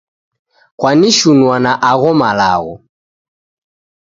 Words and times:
Kwanishunua 0.79 1.55
na 1.63 1.71
agho 1.91 2.11
malagho 2.21 2.75